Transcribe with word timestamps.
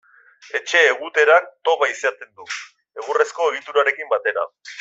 Etxe-eguterak 0.59 1.51
toba 1.69 1.91
izaten 1.91 2.33
du, 2.41 2.49
egurrezko 3.03 3.51
egiturarekin 3.55 4.15
batera. 4.17 4.49